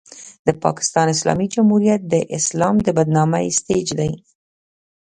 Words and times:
د 0.45 0.47
پاکستان 0.63 1.07
اسلامي 1.15 1.47
جمهوریت 1.55 2.01
د 2.07 2.15
اسلام 2.37 2.75
د 2.85 2.87
بدنامۍ 2.97 3.45
سټېج 3.57 3.87
دی. 3.99 4.11